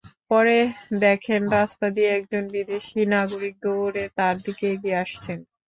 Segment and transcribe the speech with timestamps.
[0.31, 0.57] পরে
[1.01, 5.39] দেখেন, রাস্তা দিয়ে একজন বিদেশি নাগরিক দৌড়ে তাঁর দিকে এগিয়ে আসছেন।